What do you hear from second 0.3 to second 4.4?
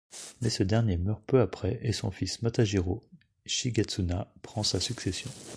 Mais ce dernier meurt peu après et son fils Matajirō Shigetsuna